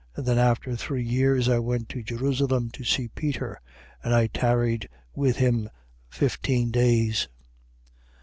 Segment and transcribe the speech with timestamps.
[0.17, 0.25] 1:18.
[0.25, 3.61] Then, after three years, I went to Jerusalem to see Peter:
[4.03, 5.69] and I tarried with him
[6.09, 7.27] fifteen days.